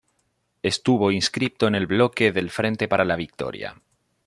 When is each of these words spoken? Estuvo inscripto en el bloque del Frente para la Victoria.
Estuvo 0.63 1.11
inscripto 1.11 1.67
en 1.67 1.75
el 1.75 1.85
bloque 1.85 2.31
del 2.31 2.49
Frente 2.49 2.87
para 2.87 3.05
la 3.05 3.15
Victoria. 3.15 3.79